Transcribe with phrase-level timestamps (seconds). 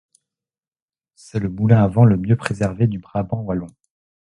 [1.13, 3.67] C'est le moulin à vent le mieux préservé du Brabant wallon.